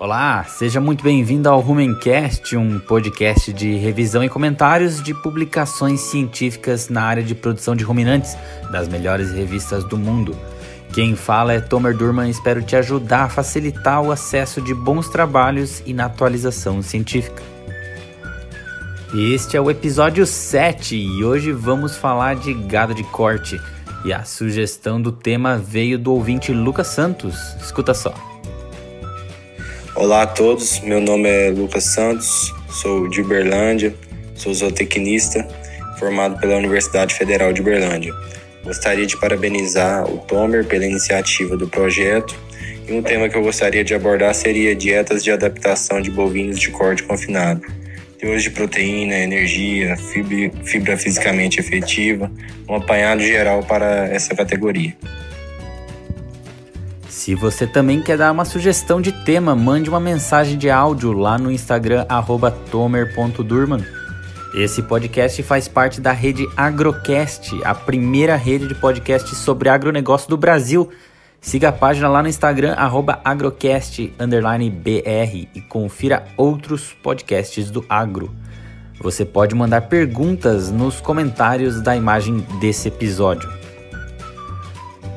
[0.00, 6.88] Olá, seja muito bem-vindo ao Rumencast, um podcast de revisão e comentários de publicações científicas
[6.88, 8.34] na área de produção de ruminantes
[8.72, 10.34] das melhores revistas do mundo.
[10.94, 15.06] Quem fala é Tomer Durman e espero te ajudar a facilitar o acesso de bons
[15.10, 17.42] trabalhos e na atualização científica.
[19.12, 23.60] Este é o episódio 7 e hoje vamos falar de gado de corte.
[24.02, 27.36] E a sugestão do tema veio do ouvinte Lucas Santos.
[27.60, 28.29] Escuta só.
[29.96, 33.92] Olá a todos, meu nome é Lucas Santos, sou de Uberlândia,
[34.36, 35.46] sou zootecnista,
[35.98, 38.14] formado pela Universidade Federal de Uberlândia.
[38.62, 42.38] Gostaria de parabenizar o Tomer pela iniciativa do projeto
[42.88, 46.70] e um tema que eu gostaria de abordar seria dietas de adaptação de bovinos de
[46.70, 47.62] corte confinado.
[48.16, 52.30] Teores de proteína, energia, fibra, fibra fisicamente efetiva,
[52.68, 54.94] um apanhado geral para essa categoria.
[57.20, 61.36] Se você também quer dar uma sugestão de tema, mande uma mensagem de áudio lá
[61.36, 62.06] no Instagram
[62.70, 63.84] tomer.durman.
[64.54, 70.38] Esse podcast faz parte da rede Agrocast, a primeira rede de podcast sobre agronegócio do
[70.38, 70.88] Brasil.
[71.42, 72.74] Siga a página lá no Instagram
[73.22, 74.16] agrocast_br
[75.54, 78.34] e confira outros podcasts do agro.
[78.98, 83.59] Você pode mandar perguntas nos comentários da imagem desse episódio.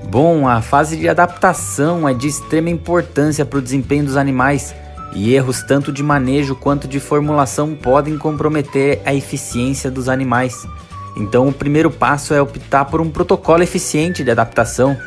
[0.10, 4.76] Bom, a fase de adaptação é de extrema importância para o desempenho dos animais
[5.16, 10.68] e erros tanto de manejo quanto de formulação podem comprometer a eficiência dos animais.
[11.16, 14.98] Então, o primeiro passo é optar por um protocolo eficiente de adaptação.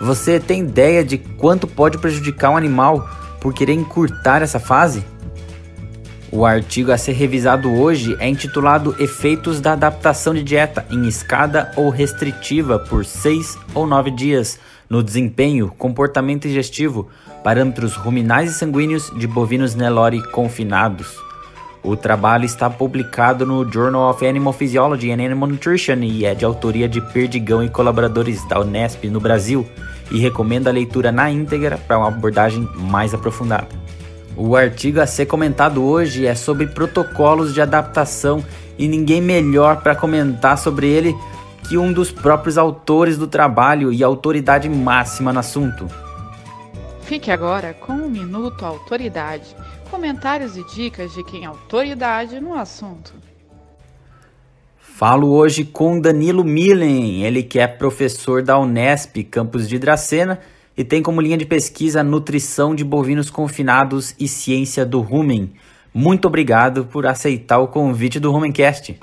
[0.00, 3.08] Você tem ideia de quanto pode prejudicar um animal
[3.40, 5.04] por querer encurtar essa fase?
[6.36, 11.72] O artigo a ser revisado hoje é intitulado Efeitos da adaptação de dieta em escada
[11.76, 17.08] ou restritiva por 6 ou 9 dias no desempenho, comportamento digestivo,
[17.42, 21.16] parâmetros ruminais e sanguíneos de bovinos Nelore confinados.
[21.82, 26.44] O trabalho está publicado no Journal of Animal Physiology and Animal Nutrition e é de
[26.44, 29.66] autoria de Perdigão e colaboradores da Unesp no Brasil
[30.10, 33.85] e recomenda a leitura na íntegra para uma abordagem mais aprofundada.
[34.36, 38.44] O artigo a ser comentado hoje é sobre protocolos de adaptação
[38.76, 41.16] e ninguém melhor para comentar sobre ele
[41.66, 45.88] que um dos próprios autores do trabalho e autoridade máxima no assunto.
[47.00, 49.56] Fique agora com o um Minuto Autoridade,
[49.90, 53.14] comentários e dicas de quem é autoridade no assunto.
[54.76, 60.40] Falo hoje com Danilo Millen, ele que é professor da Unesp, campus de Dracena,
[60.76, 65.52] e tem como linha de pesquisa nutrição de bovinos confinados e ciência do rumen.
[65.94, 68.98] Muito obrigado por aceitar o convite do Rumencast.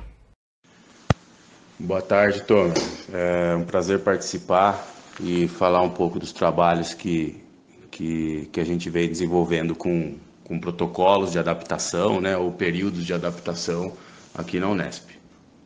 [1.80, 2.72] Boa tarde, Tom.
[3.12, 4.88] É um prazer participar
[5.20, 7.42] e falar um pouco dos trabalhos que,
[7.90, 13.14] que, que a gente vem desenvolvendo com, com protocolos de adaptação, né, ou períodos de
[13.14, 13.92] adaptação
[14.36, 15.10] aqui na Unesp.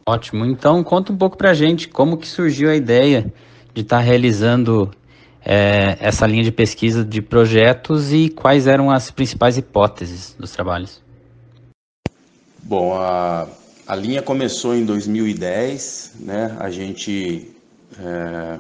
[0.08, 0.46] Ótimo.
[0.46, 3.32] Então, conta um pouco para a gente como que surgiu a ideia
[3.74, 4.90] de estar tá realizando
[5.50, 11.02] é, essa linha de pesquisa de projetos e quais eram as principais hipóteses dos trabalhos?
[12.62, 13.48] Bom, a,
[13.88, 16.58] a linha começou em 2010, né?
[16.60, 17.50] A gente,
[17.98, 18.60] é,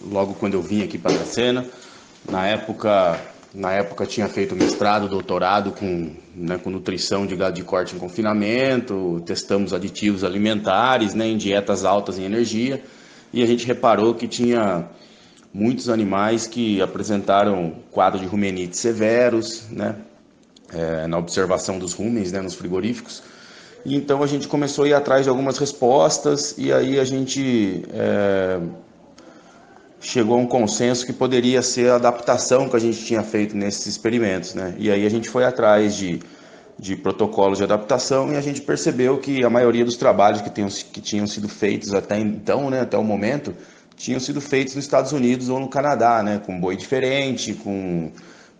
[0.00, 1.66] logo quando eu vim aqui para a cena,
[2.30, 3.20] na época,
[3.52, 7.98] na época tinha feito mestrado, doutorado com, né, com nutrição de gado de corte em
[7.98, 12.80] confinamento, testamos aditivos alimentares, né, em dietas altas em energia,
[13.32, 14.86] e a gente reparou que tinha
[15.52, 19.96] muitos animais que apresentaram quadro de rumenites severos, né,
[20.72, 23.22] é, na observação dos rumens, né, nos frigoríficos.
[23.86, 28.60] Então a gente começou a ir atrás de algumas respostas e aí a gente é,
[30.00, 33.86] chegou a um consenso que poderia ser a adaptação que a gente tinha feito nesses
[33.86, 34.74] experimentos, né?
[34.78, 36.20] E aí a gente foi atrás de,
[36.78, 40.68] de protocolos de adaptação e a gente percebeu que a maioria dos trabalhos que, tenham,
[40.68, 43.54] que tinham sido feitos até então, né, até o momento,
[43.98, 48.10] tinham sido feitos nos Estados Unidos ou no Canadá, né, com boi diferente, com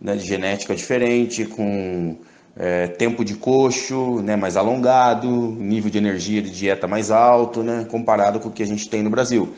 [0.01, 2.17] né, genética diferente, com
[2.57, 7.87] é, tempo de coxo né, mais alongado, nível de energia de dieta mais alto, né,
[7.89, 9.55] comparado com o que a gente tem no Brasil.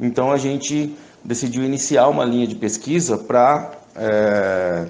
[0.00, 0.92] Então a gente
[1.22, 4.86] decidiu iniciar uma linha de pesquisa para é,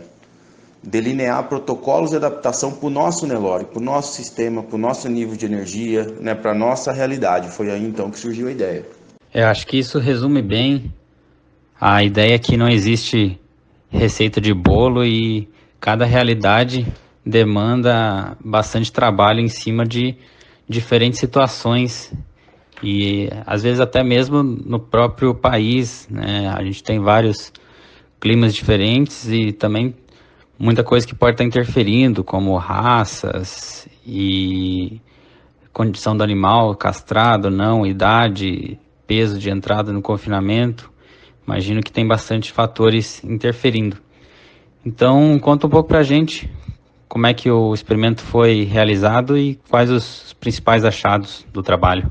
[0.82, 5.06] delinear protocolos de adaptação para o nosso Nelore, para o nosso sistema, para o nosso
[5.10, 7.50] nível de energia, né, para a nossa realidade.
[7.50, 9.03] Foi aí então que surgiu a ideia.
[9.34, 10.94] Eu acho que isso resume bem
[11.80, 13.36] a ideia que não existe
[13.90, 15.48] receita de bolo e
[15.80, 16.86] cada realidade
[17.26, 20.14] demanda bastante trabalho em cima de
[20.68, 22.14] diferentes situações
[22.80, 26.48] e às vezes até mesmo no próprio país, né?
[26.56, 27.52] A gente tem vários
[28.20, 29.96] climas diferentes e também
[30.56, 35.00] muita coisa que pode estar interferindo, como raças e
[35.72, 40.90] condição do animal, castrado, não, idade, peso de entrada no confinamento.
[41.46, 43.96] Imagino que tem bastante fatores interferindo.
[44.84, 46.50] Então, conta um pouco para a gente
[47.08, 52.10] como é que o experimento foi realizado e quais os principais achados do trabalho.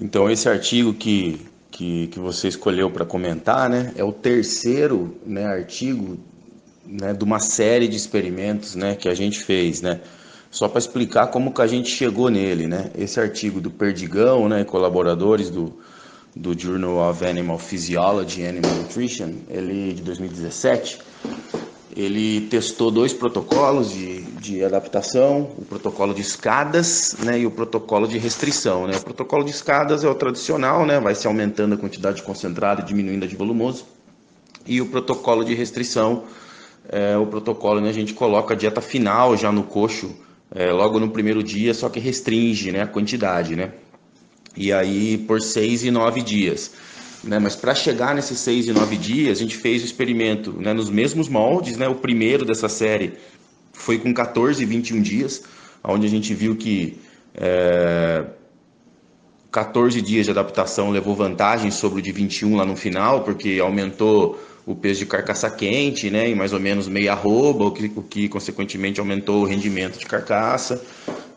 [0.00, 5.46] Então, esse artigo que, que, que você escolheu para comentar né, é o terceiro né,
[5.46, 6.18] artigo
[6.84, 9.80] né, de uma série de experimentos né, que a gente fez.
[9.80, 10.00] Né?
[10.54, 12.68] Só para explicar como que a gente chegou nele.
[12.68, 12.88] Né?
[12.96, 15.74] Esse artigo do Perdigão, né, colaboradores do,
[16.34, 21.00] do Journal of Animal Physiology and Animal Nutrition, ele de 2017,
[21.96, 28.06] ele testou dois protocolos de, de adaptação, o protocolo de escadas né, e o protocolo
[28.06, 28.86] de restrição.
[28.86, 28.96] Né?
[28.96, 32.84] O protocolo de escadas é o tradicional, né, vai se aumentando a quantidade concentrada e
[32.84, 33.86] diminuindo a de volumoso.
[34.64, 36.22] E o protocolo de restrição
[36.88, 40.22] é o protocolo né, a gente coloca a dieta final já no coxo,
[40.54, 43.54] é, logo no primeiro dia, só que restringe né, a quantidade.
[43.54, 43.72] Né?
[44.56, 46.72] E aí por seis e nove dias.
[47.22, 47.38] Né?
[47.38, 50.90] Mas para chegar nesses seis e nove dias, a gente fez o experimento né, nos
[50.90, 51.76] mesmos moldes.
[51.76, 51.88] Né?
[51.88, 53.14] O primeiro dessa série
[53.72, 55.42] foi com 14 e 21 dias,
[55.82, 56.98] onde a gente viu que
[57.34, 58.24] é,
[59.50, 64.40] 14 dias de adaptação levou vantagem sobre o de 21 lá no final, porque aumentou
[64.66, 68.02] o peso de carcaça quente, né, em mais ou menos meia arroba, o que, o
[68.02, 70.80] que consequentemente aumentou o rendimento de carcaça,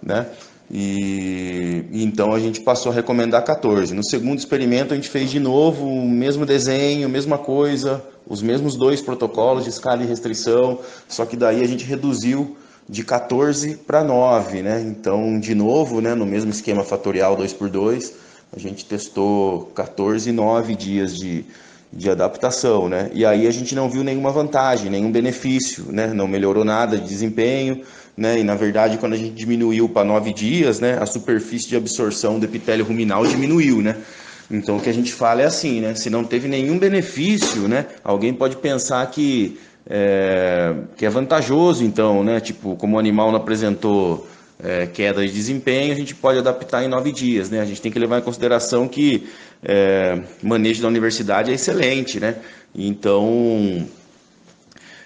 [0.01, 0.27] né.
[0.69, 3.93] E, então a gente passou a recomendar 14.
[3.93, 8.75] No segundo experimento a gente fez de novo o mesmo desenho, mesma coisa, os mesmos
[8.75, 12.57] dois protocolos de escala e restrição, só que daí a gente reduziu
[12.89, 14.81] de 14 para 9, né?
[14.81, 18.13] Então, de novo, né, no mesmo esquema fatorial 2 por 2,
[18.55, 21.45] a gente testou 14 e 9 dias de,
[21.97, 23.09] de adaptação, né?
[23.11, 26.13] E aí a gente não viu nenhuma vantagem, nenhum benefício, né?
[26.13, 27.81] Não melhorou nada de desempenho,
[28.15, 28.39] né?
[28.39, 30.99] E na verdade, quando a gente diminuiu para nove dias, né?
[31.01, 33.95] A superfície de absorção do epitélio ruminal diminuiu, né?
[34.49, 35.95] Então o que a gente fala é assim, né?
[35.95, 37.87] Se não teve nenhum benefício, né?
[38.03, 39.59] Alguém pode pensar que
[39.89, 42.39] é, que é vantajoso, então, né?
[42.39, 44.27] Tipo, como o animal não apresentou
[44.63, 47.61] é, queda de desempenho, a gente pode adaptar em nove dias, né?
[47.61, 49.27] A gente tem que levar em consideração que
[49.63, 52.35] é, manejo da universidade é excelente, né?
[52.73, 53.87] Então,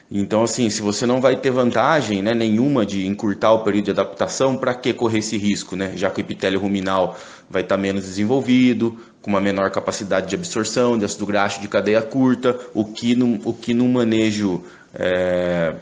[0.10, 3.92] então, assim, se você não vai ter vantagem né, nenhuma de encurtar o período de
[3.92, 5.94] adaptação, para que correr esse risco, né?
[5.96, 7.18] Já que o epitélio ruminal
[7.50, 11.68] vai estar tá menos desenvolvido, com uma menor capacidade de absorção de ácido graxo de
[11.68, 14.64] cadeia curta, o que no, o que no manejo
[14.94, 15.76] é,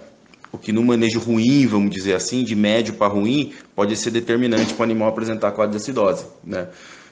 [0.51, 4.74] o que no manejo ruim, vamos dizer assim, de médio para ruim, pode ser determinante
[4.74, 6.68] para o animal apresentar quadro de acidose, né?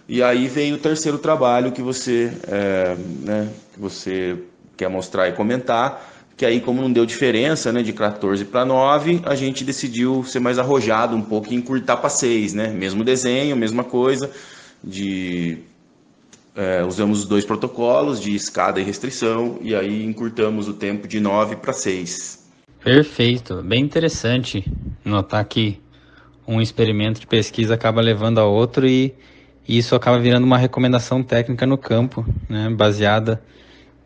[0.09, 4.37] E aí vem o terceiro trabalho que você, é, né, que você
[4.77, 9.21] quer mostrar e comentar, que aí como não deu diferença né, de 14 para 9,
[9.25, 12.69] a gente decidiu ser mais arrojado um pouco e encurtar para 6, né?
[12.69, 14.31] Mesmo desenho, mesma coisa,
[14.81, 15.57] de
[16.55, 21.19] é, usamos os dois protocolos de escada e restrição e aí encurtamos o tempo de
[21.19, 22.36] 9 para 6.
[22.87, 24.63] Perfeito, bem interessante
[25.03, 25.77] notar que
[26.47, 29.13] um experimento de pesquisa acaba levando a outro e,
[29.67, 33.43] isso acaba virando uma recomendação técnica no campo, né, baseada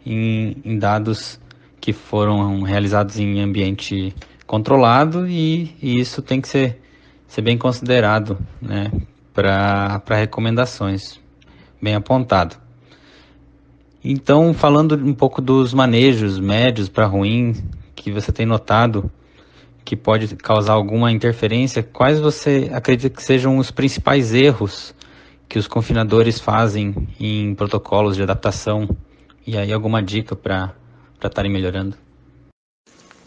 [0.04, 1.40] em, em dados
[1.80, 4.16] que foram realizados em ambiente
[4.48, 6.82] controlado e, e isso tem que ser,
[7.28, 8.92] ser bem considerado né,
[9.32, 11.20] para recomendações,
[11.80, 12.56] bem apontado.
[14.04, 17.54] Então, falando um pouco dos manejos médios para ruim
[18.02, 19.12] que você tem notado
[19.86, 24.94] que pode causar alguma interferência, quais você acredita que sejam os principais erros
[25.48, 28.90] que os confinadores fazem em protocolos de adaptação?
[29.46, 30.74] E aí alguma dica para
[31.24, 31.96] estarem melhorando?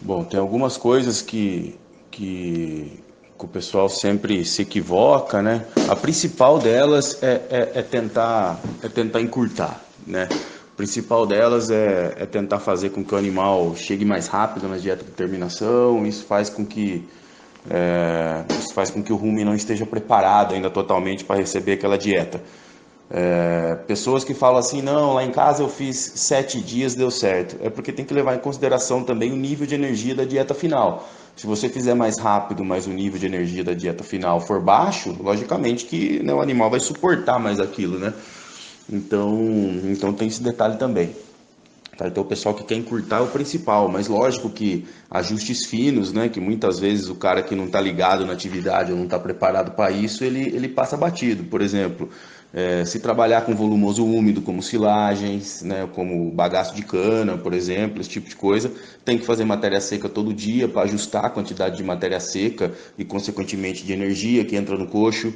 [0.00, 1.78] Bom, tem algumas coisas que,
[2.11, 3.00] que,
[3.38, 5.66] que, o pessoal sempre se equivoca, né?
[5.88, 10.28] A principal delas é, é, é tentar, é tentar encurtar, né?
[10.75, 14.76] O principal delas é, é, tentar fazer com que o animal chegue mais rápido na
[14.76, 16.04] dieta de terminação.
[16.04, 17.09] Isso faz com que
[17.71, 21.97] é, isso faz com que o rumen não esteja preparado ainda totalmente para receber aquela
[21.97, 22.43] dieta.
[23.09, 27.57] É, pessoas que falam assim, não, lá em casa eu fiz sete dias, deu certo.
[27.64, 31.09] É porque tem que levar em consideração também o nível de energia da dieta final.
[31.37, 35.16] Se você fizer mais rápido, mas o nível de energia da dieta final for baixo,
[35.21, 38.12] logicamente que né, o animal vai suportar mais aquilo, né?
[38.90, 39.38] Então,
[39.84, 41.10] então tem esse detalhe também.
[41.96, 42.08] Tá?
[42.08, 46.28] Então o pessoal que quer encurtar é o principal, mas lógico que ajustes finos, né,
[46.28, 49.72] que muitas vezes o cara que não está ligado na atividade ou não está preparado
[49.72, 51.44] para isso, ele, ele passa batido.
[51.44, 52.08] Por exemplo,
[52.52, 58.00] é, se trabalhar com volumoso úmido, como silagens, né, como bagaço de cana, por exemplo,
[58.00, 58.72] esse tipo de coisa,
[59.04, 63.04] tem que fazer matéria seca todo dia para ajustar a quantidade de matéria seca e,
[63.04, 65.32] consequentemente, de energia que entra no coxo.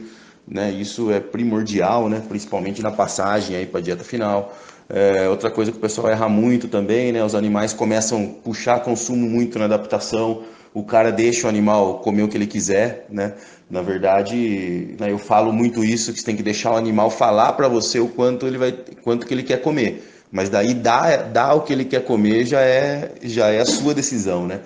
[0.51, 4.57] Né, isso é primordial, né, principalmente na passagem para a dieta final.
[4.89, 7.23] É, outra coisa que o pessoal erra muito também, né?
[7.23, 10.45] Os animais começam a puxar consumo muito na adaptação.
[10.73, 13.35] O cara deixa o animal comer o que ele quiser, né?
[13.71, 17.53] Na verdade, né, eu falo muito isso que você tem que deixar o animal falar
[17.53, 20.03] para você o quanto ele vai, quanto que ele quer comer.
[20.33, 23.93] Mas daí dar, dar o que ele quer comer já é já é a sua
[23.93, 24.61] decisão, né?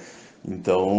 [0.47, 0.91] Então,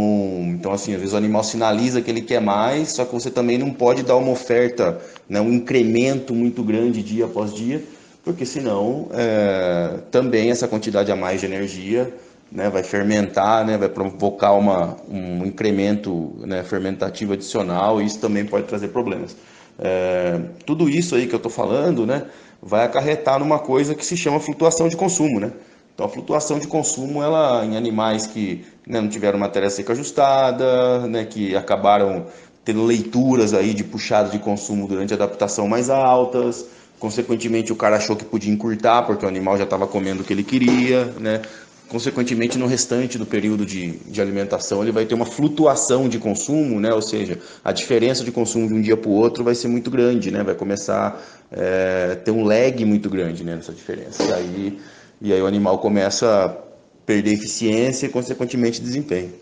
[0.47, 3.57] então assim, às vezes o animal sinaliza que ele quer mais, só que você também
[3.57, 7.83] não pode dar uma oferta, né, um incremento muito grande dia após dia,
[8.23, 12.13] porque senão é, também essa quantidade a mais de energia
[12.49, 18.45] né, vai fermentar, né, vai provocar uma, um incremento né, fermentativo adicional e isso também
[18.45, 19.35] pode trazer problemas.
[19.77, 22.27] É, tudo isso aí que eu estou falando né,
[22.61, 25.39] vai acarretar numa coisa que se chama flutuação de consumo.
[25.39, 25.51] Né?
[25.93, 31.07] Então a flutuação de consumo ela em animais que né, não tiveram matéria seca ajustada,
[31.07, 32.25] né, que acabaram
[32.65, 36.65] tendo leituras aí de puxada de consumo durante a adaptação mais altas,
[37.03, 40.31] Consequentemente, o cara achou que podia encurtar porque o animal já estava comendo o que
[40.31, 41.41] ele queria, né?
[41.89, 46.79] Consequentemente, no restante do período de, de alimentação, ele vai ter uma flutuação de consumo,
[46.79, 46.93] né?
[46.93, 49.91] Ou seja, a diferença de consumo de um dia para o outro vai ser muito
[49.91, 50.43] grande, né?
[50.43, 51.21] Vai começar
[51.51, 54.23] a é, ter um lag muito grande né, nessa diferença.
[54.23, 54.79] E aí,
[55.21, 56.49] e aí o animal começa a
[57.05, 59.33] perder eficiência e, consequentemente, desempenho.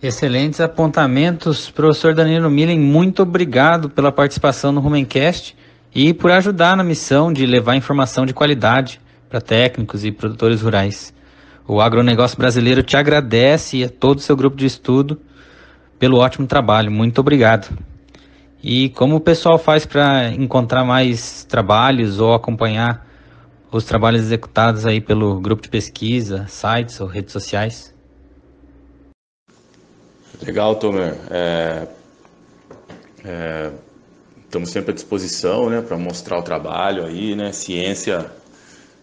[0.00, 2.78] Excelentes apontamentos, professor Danilo Millen.
[2.78, 5.56] Muito obrigado pela participação no Rumencast
[5.92, 11.12] e por ajudar na missão de levar informação de qualidade para técnicos e produtores rurais.
[11.66, 15.20] O agronegócio brasileiro te agradece e a todo o seu grupo de estudo
[15.98, 16.90] pelo ótimo trabalho.
[16.90, 17.76] Muito obrigado.
[18.62, 23.07] E como o pessoal faz para encontrar mais trabalhos ou acompanhar
[23.70, 27.94] os trabalhos executados aí pelo grupo de pesquisa, sites ou redes sociais?
[30.42, 31.14] Legal, Tomer.
[31.30, 31.86] É,
[33.24, 33.70] é,
[34.44, 37.52] estamos sempre à disposição, né, para mostrar o trabalho aí, né?
[37.52, 38.30] Ciência,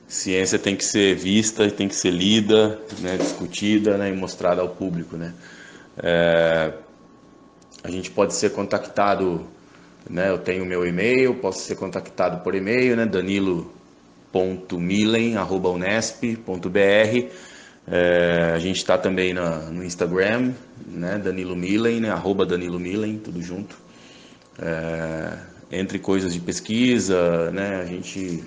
[0.07, 4.69] ciência tem que ser vista, tem que ser lida, né, discutida, né, e mostrada ao
[4.69, 5.33] público, né?
[5.97, 6.73] É,
[7.83, 9.45] a gente pode ser contactado,
[10.09, 10.29] né?
[10.29, 13.05] Eu tenho meu e-mail, posso ser contactado por e-mail, né?
[14.35, 17.31] Danilo.milen@unesp.br.
[17.87, 20.53] É, a gente está também na, no Instagram,
[20.87, 21.17] né?
[21.17, 22.09] Danilo Milen, né?
[22.09, 23.77] Arroba Danilo Milen, tudo junto.
[24.59, 25.37] É,
[25.71, 28.43] entre coisas de pesquisa, né, a gente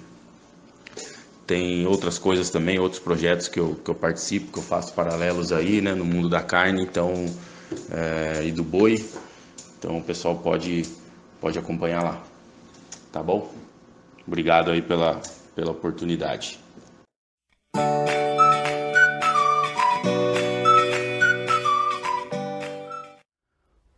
[1.47, 5.53] tem outras coisas também, outros projetos que eu, que eu participo, que eu faço paralelos
[5.53, 7.27] aí, né, no mundo da carne, então,
[7.91, 9.05] é, e do boi.
[9.79, 10.85] Então o pessoal pode,
[11.41, 12.23] pode acompanhar lá,
[13.13, 13.53] tá bom?
[14.27, 15.21] Obrigado aí pela,
[15.59, 16.57] pela oportunidade.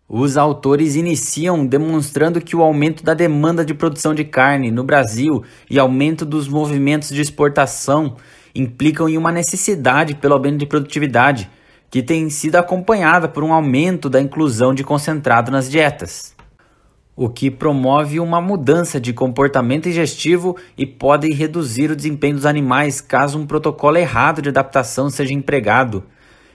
[0.09, 5.45] Os autores iniciam demonstrando que o aumento da demanda de produção de carne no Brasil
[5.69, 8.17] e aumento dos movimentos de exportação
[8.55, 11.50] implicam em uma necessidade pelo aumento de produtividade,
[11.90, 16.35] que tem sido acompanhada por um aumento da inclusão de concentrado nas dietas,
[17.21, 23.03] o que promove uma mudança de comportamento digestivo e pode reduzir o desempenho dos animais
[23.03, 26.03] caso um protocolo errado de adaptação seja empregado.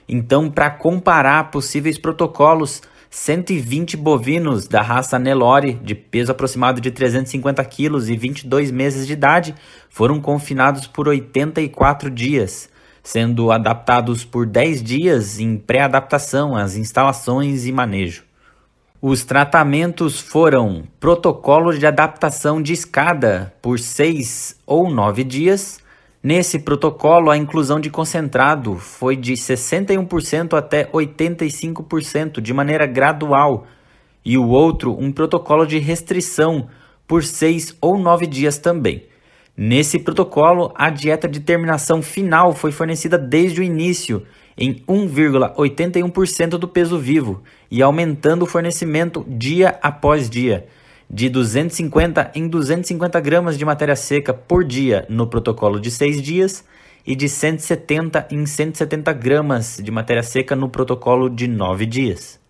[0.08, 7.64] Então, para comparar possíveis protocolos, 120 bovinos da raça Nelore, de peso aproximado de 350
[7.66, 9.54] quilos e 22 meses de idade,
[9.88, 12.68] foram confinados por 84 dias,
[13.04, 18.25] sendo adaptados por 10 dias em pré-adaptação às instalações e manejo.
[19.08, 25.78] Os tratamentos foram protocolo de adaptação de escada por 6 ou 9 dias,
[26.20, 33.64] Nesse protocolo, a inclusão de concentrado foi de 61% até 85%, de maneira gradual,
[34.24, 36.66] e o outro, um protocolo de restrição
[37.06, 39.04] por seis ou nove dias também.
[39.56, 46.66] Nesse protocolo, a dieta de terminação final foi fornecida desde o início, em 1,81% do
[46.66, 50.66] peso vivo, e aumentando o fornecimento dia após dia
[51.08, 56.64] de 250 em 250 gramas de matéria seca por dia no protocolo de 6 dias
[57.06, 62.40] e de 170 em 170 gramas de matéria seca no protocolo de 9 dias.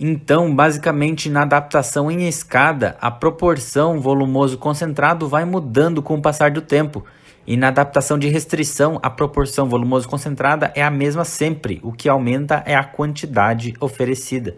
[0.00, 6.50] Então, basicamente, na adaptação em escada, a proporção volumoso concentrado vai mudando com o passar
[6.50, 7.04] do tempo.
[7.46, 12.08] E na adaptação de restrição, a proporção volumoso concentrada é a mesma sempre, o que
[12.08, 14.56] aumenta é a quantidade oferecida.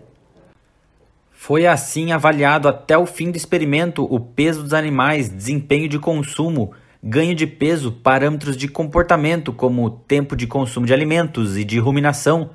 [1.30, 6.72] Foi assim avaliado até o fim do experimento o peso dos animais, desempenho de consumo,
[7.02, 12.50] ganho de peso, parâmetros de comportamento como tempo de consumo de alimentos e de ruminação,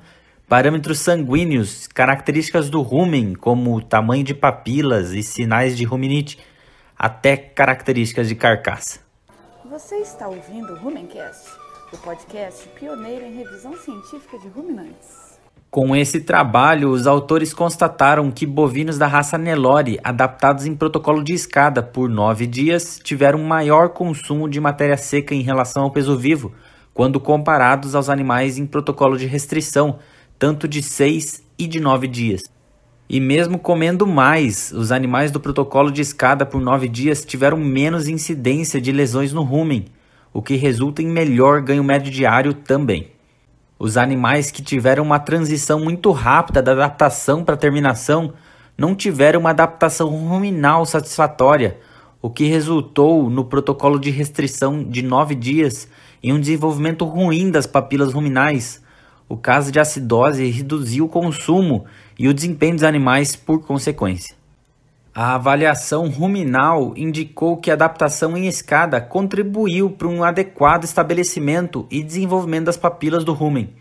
[0.52, 6.38] Parâmetros sanguíneos, características do rumen, como tamanho de papilas e sinais de ruminite,
[6.98, 9.00] até características de carcaça.
[9.72, 11.48] Você está ouvindo o Rumencast,
[11.94, 15.40] o podcast pioneiro em revisão científica de ruminantes.
[15.70, 21.32] Com esse trabalho, os autores constataram que bovinos da raça Nelore, adaptados em protocolo de
[21.32, 26.52] escada por nove dias, tiveram maior consumo de matéria seca em relação ao peso vivo,
[26.92, 29.98] quando comparados aos animais em protocolo de restrição,
[30.38, 32.42] tanto de seis e de nove dias.
[33.12, 38.08] E mesmo comendo mais, os animais do protocolo de escada por nove dias tiveram menos
[38.08, 39.84] incidência de lesões no rumen,
[40.32, 43.10] o que resulta em melhor ganho médio diário também.
[43.78, 48.32] Os animais que tiveram uma transição muito rápida da adaptação para a terminação
[48.78, 51.76] não tiveram uma adaptação ruminal satisfatória,
[52.22, 55.86] o que resultou no protocolo de restrição de nove dias
[56.22, 58.82] em um desenvolvimento ruim das papilas ruminais,
[59.32, 61.84] o caso de acidose reduziu o consumo
[62.18, 64.36] e o desempenho dos animais por consequência.
[65.14, 72.02] A avaliação ruminal indicou que a adaptação em escada contribuiu para um adequado estabelecimento e
[72.02, 73.74] desenvolvimento das papilas do rumen.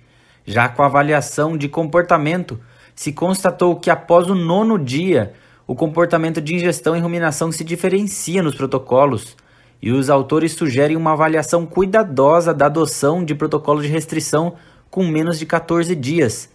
[0.45, 2.59] Já com a avaliação de comportamento,
[2.93, 5.33] se constatou que após o nono dia,
[5.65, 9.37] o comportamento de ingestão e ruminação se diferencia nos protocolos,
[9.81, 14.55] e os autores sugerem uma avaliação cuidadosa da adoção de protocolo de restrição
[14.89, 16.49] com menos de 14 dias,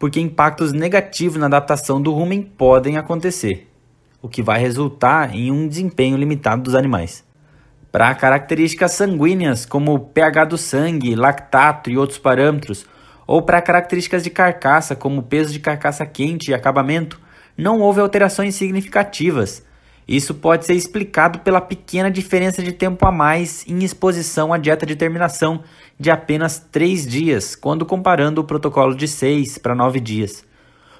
[0.00, 3.68] porque impactos negativos na adaptação do rumen podem acontecer,
[4.22, 7.22] o que vai resultar em um desempenho limitado dos animais.
[7.92, 12.86] Para características sanguíneas, como pH do sangue, lactato e outros parâmetros,
[13.26, 17.20] ou para características de carcaça, como peso de carcaça quente e acabamento,
[17.54, 19.62] não houve alterações significativas,
[20.10, 24.84] isso pode ser explicado pela pequena diferença de tempo a mais em exposição à dieta
[24.84, 25.62] de terminação
[26.00, 30.42] de apenas 3 dias, quando comparando o protocolo de 6 para 9 dias.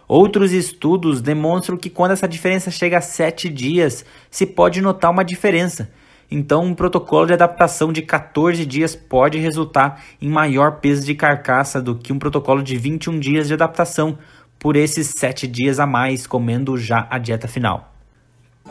[0.06, 5.24] Outros estudos demonstram que quando essa diferença chega a 7 dias, se pode notar uma
[5.24, 5.90] diferença.
[6.30, 11.80] Então, um protocolo de adaptação de 14 dias pode resultar em maior peso de carcaça
[11.80, 14.18] do que um protocolo de 21 dias de adaptação,
[14.58, 17.94] por esses 7 dias a mais comendo já a dieta final.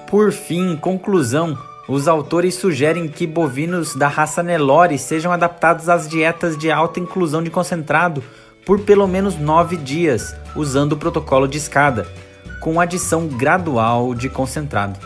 [0.08, 1.58] Por fim, conclusão,
[1.90, 7.42] os autores sugerem que bovinos da raça Nelore sejam adaptados às dietas de alta inclusão
[7.42, 8.24] de concentrado
[8.64, 12.08] por pelo menos nove dias, usando o protocolo de escada,
[12.62, 15.00] com adição gradual de concentrado.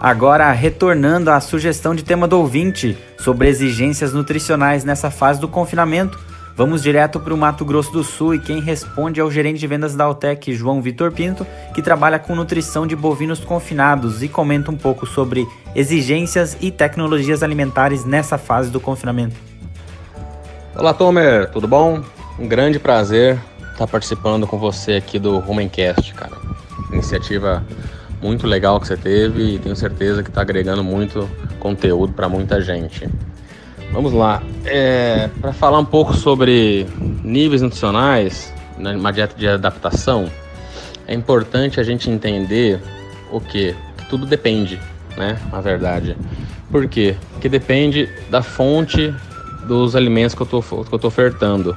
[0.00, 6.18] Agora, retornando à sugestão de tema do ouvinte sobre exigências nutricionais nessa fase do confinamento,
[6.56, 9.66] Vamos direto para o Mato Grosso do Sul e quem responde é o gerente de
[9.66, 14.70] vendas da Altec, João Vitor Pinto, que trabalha com nutrição de bovinos confinados e comenta
[14.70, 19.36] um pouco sobre exigências e tecnologias alimentares nessa fase do confinamento.
[20.74, 22.02] Olá, Tomer, tudo bom?
[22.38, 23.38] Um grande prazer
[23.72, 26.38] estar participando com você aqui do Rumencast, cara.
[26.90, 27.62] Iniciativa
[28.22, 31.28] muito legal que você teve e tenho certeza que está agregando muito
[31.60, 33.06] conteúdo para muita gente.
[33.92, 34.42] Vamos lá.
[34.64, 36.86] É, Para falar um pouco sobre
[37.24, 40.30] níveis nutricionais numa dieta de adaptação,
[41.06, 42.80] é importante a gente entender
[43.30, 43.74] o que?
[43.96, 44.78] Que tudo depende,
[45.16, 45.38] né?
[45.50, 46.16] Na verdade.
[46.70, 47.16] Por quê?
[47.32, 49.14] Porque depende da fonte
[49.66, 51.76] dos alimentos que eu estou ofertando.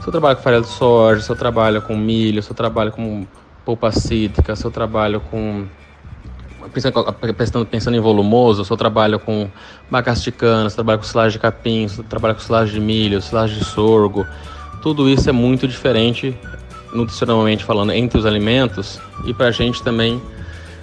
[0.00, 2.90] Se eu trabalho com farinha de soja, se eu trabalho com milho, se eu trabalho
[2.90, 3.26] com
[3.64, 5.66] polpa cítrica, se eu trabalho com
[6.70, 9.48] pensando, pensando em volumoso, eu só trabalho com
[9.90, 13.64] bagaço de cana, trabalho com silagem de capim, trabalho com silagem de milho, silagem de
[13.64, 14.26] sorgo.
[14.82, 16.36] Tudo isso é muito diferente,
[16.92, 20.20] nutricionalmente falando, entre os alimentos e para a gente também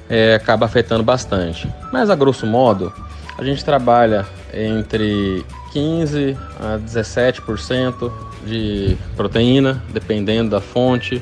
[0.09, 1.69] é, acaba afetando bastante.
[1.91, 2.91] Mas a grosso modo,
[3.37, 8.11] a gente trabalha entre 15 a 17%
[8.45, 11.21] de proteína, dependendo da fonte.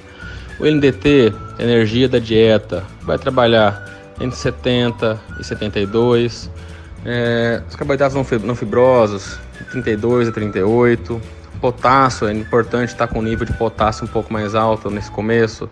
[0.59, 6.49] O NDT, energia da dieta, vai trabalhar entre 70 e 72.
[7.05, 9.39] É, os carboidratos não fibrosos,
[9.71, 11.21] 32 a 38.
[11.61, 15.69] Potássio, é importante estar com o nível de potássio um pouco mais alto nesse começo,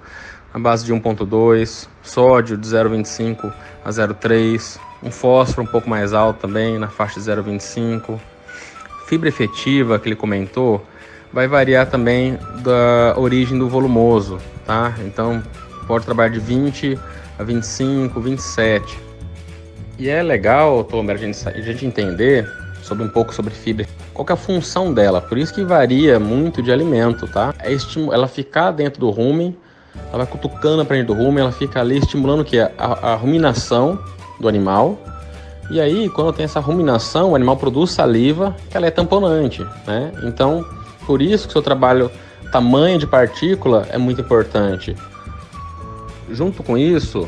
[0.54, 1.88] a base de 1.2.
[2.02, 3.54] Sódio de 0,25
[3.84, 4.80] a 0,3.
[5.04, 8.20] Um fósforo um pouco mais alto também, na faixa de 0,25.
[9.08, 10.84] Fibra efetiva, que ele comentou,
[11.32, 14.96] vai variar também da origem do volumoso, tá?
[15.06, 15.44] Então,
[15.86, 16.98] pode trabalhar de 20
[17.38, 19.00] a 25, 27.
[19.98, 22.50] E é legal, Tomer, a gente, a gente entender
[22.82, 23.88] sobre um pouco sobre fibra.
[24.14, 25.20] Qual é a função dela?
[25.20, 27.54] Por isso que varia muito de alimento, tá?
[27.60, 27.76] É
[28.14, 29.58] ela ficar dentro do rumen,
[30.10, 32.60] ela vai cutucando a frente do rumen, ela fica ali estimulando o que?
[32.60, 34.00] A, a ruminação
[34.40, 35.00] do animal.
[35.72, 40.12] E aí, quando tem essa ruminação, o animal produz saliva, que ela é tamponante, né?
[40.24, 40.64] Então,
[41.08, 42.12] por isso que o seu trabalho,
[42.52, 44.96] tamanho de partícula é muito importante.
[46.30, 47.28] Junto com isso,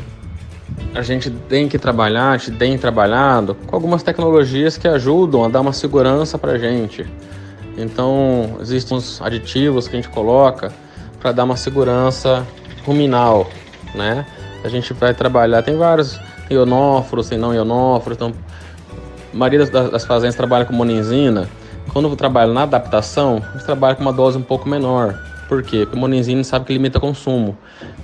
[0.94, 5.48] a gente tem que trabalhar, a gente tem trabalhado com algumas tecnologias que ajudam a
[5.48, 7.06] dar uma segurança para a gente.
[7.76, 10.72] Então, existem uns aditivos que a gente coloca
[11.20, 12.46] para dar uma segurança
[12.84, 13.48] ruminal,
[13.94, 14.26] né?
[14.64, 16.18] A gente vai trabalhar, tem vários
[16.50, 18.32] ionóforos, tem não ionóforos, então
[19.32, 21.48] a maioria das, das fazendas trabalha com monenzina.
[21.92, 25.14] Quando eu trabalho na adaptação, a gente trabalha com uma dose um pouco menor.
[25.48, 25.80] Por quê?
[25.84, 27.56] Porque o monenzina sabe que limita consumo.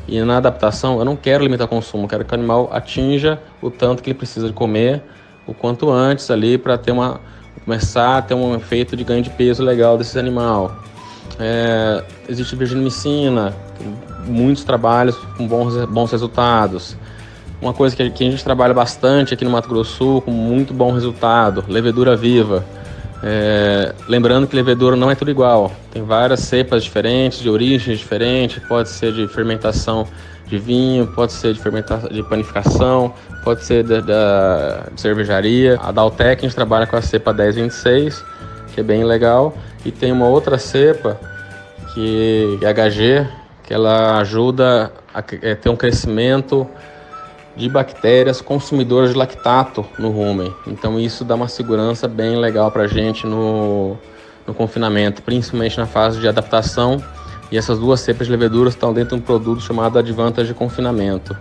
[0.06, 3.70] E na adaptação, eu não quero limitar consumo, eu quero que o animal atinja o
[3.70, 5.02] tanto que ele precisa de comer
[5.46, 7.20] o quanto antes ali para ter uma
[7.64, 10.76] começar a ter um efeito de ganho de peso legal desse animal.
[11.38, 13.54] É, existe virginimicina,
[14.26, 16.96] muitos trabalhos com bons, bons resultados.
[17.62, 20.92] Uma coisa que, que a gente trabalha bastante aqui no Mato Grosso com muito bom
[20.92, 22.64] resultado, levedura viva.
[23.26, 25.72] É, lembrando que levedura não é tudo igual.
[25.90, 28.62] Tem várias cepas diferentes, de origens diferentes.
[28.68, 30.06] Pode ser de fermentação
[30.46, 35.78] de vinho, pode ser de fermentação de panificação, pode ser da, da cervejaria.
[35.82, 38.22] A Daltec a gente trabalha com a cepa 1026,
[38.74, 39.56] que é bem legal.
[39.86, 41.18] E tem uma outra cepa
[41.94, 43.26] que é HG,
[43.62, 46.68] que ela ajuda a ter um crescimento
[47.56, 50.52] de bactérias consumidoras de lactato no rumen.
[50.66, 53.96] Então isso dá uma segurança bem legal para a gente no,
[54.46, 57.02] no confinamento, principalmente na fase de adaptação.
[57.52, 61.36] E essas duas cepas de leveduras estão dentro de um produto chamado Advantage de Confinamento.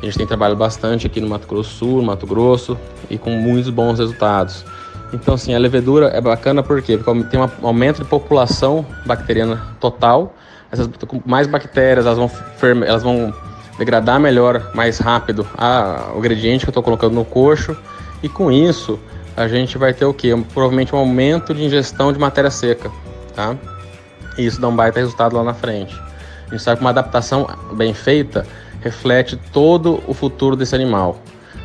[0.00, 2.78] A gente tem trabalhado bastante aqui no Mato Grosso Sul, Mato Grosso,
[3.10, 4.64] e com muitos bons resultados.
[5.12, 6.96] Então, assim, a levedura é bacana por quê?
[6.96, 10.34] porque tem um aumento de população bacteriana total.
[10.72, 10.88] Essas,
[11.26, 12.30] mais bactérias elas vão,
[12.86, 13.34] elas vão
[13.80, 17.74] degradar melhor, mais rápido a, o ingrediente que eu estou colocando no coxo
[18.22, 19.00] e com isso
[19.34, 20.36] a gente vai ter o que?
[20.52, 22.90] Provavelmente um aumento de ingestão de matéria seca,
[23.34, 23.56] tá?
[24.36, 25.98] E isso dá um baita resultado lá na frente.
[26.46, 28.46] A gente sabe que uma adaptação bem feita
[28.82, 31.18] reflete todo o futuro desse animal.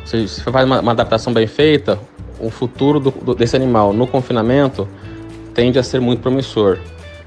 [0.06, 1.98] Se você faz uma, uma adaptação bem feita,
[2.40, 4.88] o futuro do, do, desse animal no confinamento
[5.52, 6.78] tende a ser muito promissor.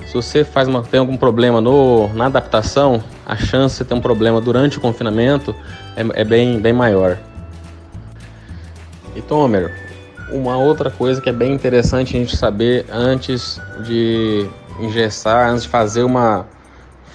[0.10, 4.02] Se você faz uma, tem algum problema no, na adaptação, a chance de ter um
[4.02, 5.56] problema durante o confinamento
[5.96, 7.16] é, é bem, bem maior.
[9.16, 9.72] E Tomer,
[10.32, 15.70] uma outra coisa que é bem interessante a gente saber antes de engessar, antes de
[15.70, 16.48] fazer uma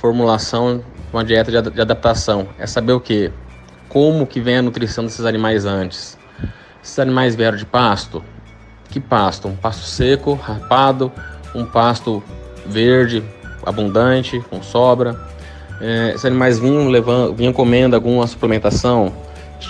[0.00, 0.80] formulação,
[1.12, 3.32] uma dieta de, de adaptação, é saber o que?
[3.88, 6.16] Como que vem a nutrição desses animais antes.
[6.80, 8.22] Esses animais vieram de pasto?
[8.88, 9.48] Que pasto?
[9.48, 11.10] Um pasto seco, rapado,
[11.56, 12.22] um pasto
[12.66, 13.22] verde,
[13.64, 15.18] abundante, com sobra.
[15.80, 19.12] É, esses animais vinham, levando, vinham comendo alguma suplementação,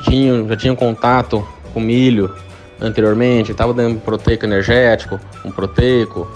[0.05, 2.35] tinham, já tinham contato com milho
[2.81, 6.29] anteriormente, estava dando proteico energético, um proteico.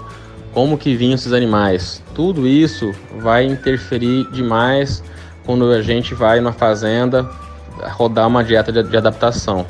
[0.53, 2.03] Como que vinham esses animais?
[2.15, 5.03] Tudo isso vai interferir demais
[5.45, 7.29] quando a gente vai na fazenda
[7.91, 9.65] rodar uma dieta de, de adaptação.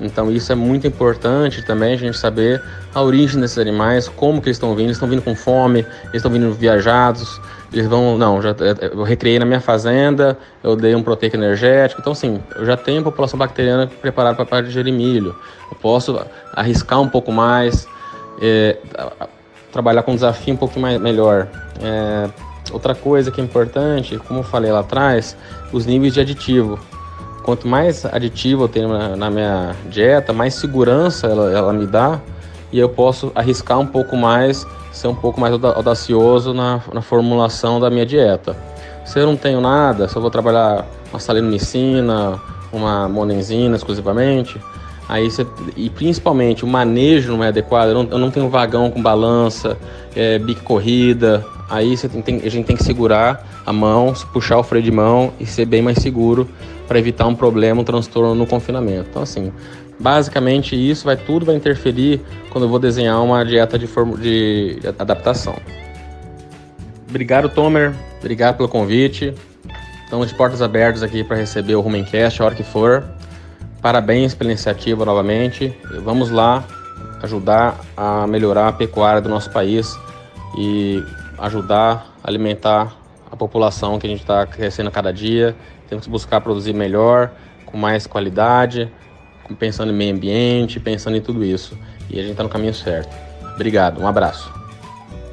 [0.00, 2.62] Então isso é muito importante também a gente saber
[2.94, 6.14] a origem desses animais, como que eles estão vindo, eles estão vindo com fome, eles
[6.14, 7.40] estão vindo viajados,
[7.72, 8.54] eles vão, não, já
[8.92, 13.00] eu recriei na minha fazenda, eu dei um proteico energético, então assim, eu já tenho
[13.00, 15.34] a população bacteriana preparada para digerir milho,
[15.70, 16.20] eu posso
[16.52, 17.86] arriscar um pouco mais,
[18.40, 18.76] é,
[19.70, 21.48] trabalhar com um desafio um pouco mais melhor.
[21.80, 22.28] É,
[22.70, 25.36] outra coisa que é importante, como eu falei lá atrás,
[25.72, 26.78] os níveis de aditivo.
[27.42, 32.20] Quanto mais aditivo eu tenho na, na minha dieta, mais segurança ela, ela me dá
[32.72, 37.78] e eu posso arriscar um pouco mais, ser um pouco mais audacioso na, na formulação
[37.78, 38.56] da minha dieta.
[39.04, 42.40] Se eu não tenho nada, se eu vou trabalhar uma salinomicina,
[42.72, 44.58] uma monenzina exclusivamente,
[45.08, 48.90] aí você, e principalmente o manejo não é adequado, eu não, eu não tenho vagão
[48.90, 49.76] com balança,
[50.16, 54.62] é, bico corrida, aí você tem, a gente tem que segurar a mão, puxar o
[54.62, 56.48] freio de mão e ser bem mais seguro
[56.92, 59.08] para evitar um problema, um transtorno no confinamento.
[59.08, 59.50] Então, assim,
[59.98, 63.88] basicamente isso vai tudo vai interferir quando eu vou desenhar uma dieta de,
[64.20, 65.56] de adaptação.
[67.08, 67.94] Obrigado, Tomer.
[68.20, 69.32] Obrigado pelo convite.
[70.04, 73.02] Estamos de portas abertas aqui para receber o Rumencast a hora que for.
[73.80, 75.74] Parabéns pela iniciativa novamente.
[76.04, 76.62] Vamos lá
[77.22, 79.98] ajudar a melhorar a pecuária do nosso país
[80.58, 81.02] e
[81.38, 82.94] ajudar a alimentar
[83.30, 85.56] a população que a gente está crescendo cada dia
[85.92, 87.30] temos que buscar produzir melhor,
[87.66, 88.90] com mais qualidade,
[89.58, 91.76] pensando em meio ambiente, pensando em tudo isso.
[92.08, 93.14] E a gente está no caminho certo.
[93.54, 94.50] Obrigado, um abraço.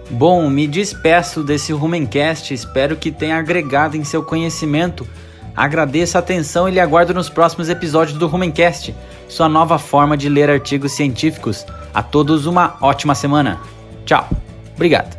[0.10, 5.08] Bom, me despeço desse Rumencast, espero que tenha agregado em seu conhecimento.
[5.56, 8.93] Agradeço a atenção e lhe aguardo nos próximos episódios do Rumencast,
[9.30, 11.65] sua nova forma de ler artigos científicos.
[11.93, 13.62] A todos uma ótima semana.
[14.06, 14.28] Tchau.
[14.76, 15.18] Obrigado.